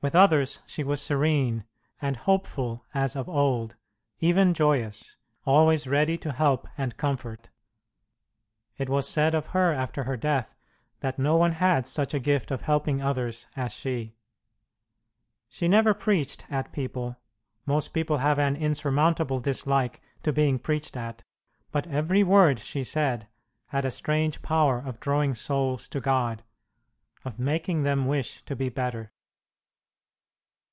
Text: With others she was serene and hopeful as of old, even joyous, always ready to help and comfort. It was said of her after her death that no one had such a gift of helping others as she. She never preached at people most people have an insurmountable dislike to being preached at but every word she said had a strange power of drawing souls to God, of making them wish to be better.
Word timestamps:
With 0.00 0.14
others 0.14 0.58
she 0.66 0.84
was 0.84 1.00
serene 1.00 1.64
and 1.98 2.18
hopeful 2.18 2.84
as 2.92 3.16
of 3.16 3.26
old, 3.26 3.76
even 4.18 4.52
joyous, 4.52 5.16
always 5.46 5.86
ready 5.86 6.18
to 6.18 6.30
help 6.32 6.68
and 6.76 6.98
comfort. 6.98 7.48
It 8.76 8.90
was 8.90 9.08
said 9.08 9.34
of 9.34 9.46
her 9.56 9.72
after 9.72 10.04
her 10.04 10.18
death 10.18 10.54
that 11.00 11.18
no 11.18 11.36
one 11.38 11.52
had 11.52 11.86
such 11.86 12.12
a 12.12 12.20
gift 12.20 12.50
of 12.50 12.60
helping 12.60 13.00
others 13.00 13.46
as 13.56 13.72
she. 13.72 14.14
She 15.48 15.68
never 15.68 15.94
preached 15.94 16.44
at 16.52 16.70
people 16.70 17.16
most 17.64 17.94
people 17.94 18.18
have 18.18 18.38
an 18.38 18.56
insurmountable 18.56 19.40
dislike 19.40 20.02
to 20.22 20.34
being 20.34 20.58
preached 20.58 20.98
at 20.98 21.24
but 21.72 21.86
every 21.86 22.22
word 22.22 22.58
she 22.58 22.84
said 22.84 23.26
had 23.68 23.86
a 23.86 23.90
strange 23.90 24.42
power 24.42 24.80
of 24.80 25.00
drawing 25.00 25.32
souls 25.34 25.88
to 25.88 25.98
God, 26.02 26.44
of 27.24 27.38
making 27.38 27.84
them 27.84 28.04
wish 28.04 28.42
to 28.44 28.54
be 28.54 28.68
better. 28.68 29.10